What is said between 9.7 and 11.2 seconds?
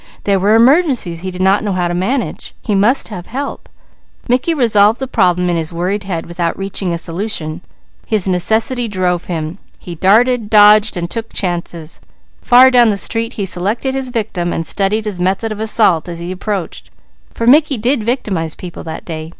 He darted, dodged and